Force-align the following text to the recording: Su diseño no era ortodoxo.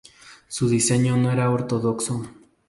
Su 0.47 0.67
diseño 0.67 1.15
no 1.15 1.29
era 1.31 1.51
ortodoxo. 1.51 2.25